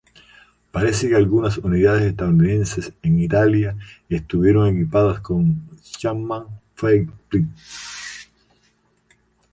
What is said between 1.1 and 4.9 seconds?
algunas unidades estadounidenses en Italia estuvieron